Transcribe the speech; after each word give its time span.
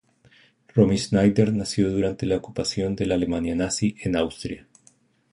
Romy 0.73 0.97
Schneider 0.97 1.53
nació 1.53 1.91
durante 1.91 2.25
la 2.25 2.35
ocupación 2.37 2.95
de 2.95 3.05
la 3.05 3.13
Alemania 3.13 3.53
Nazi 3.55 3.95
en 4.01 4.15
Austria. 4.15 4.67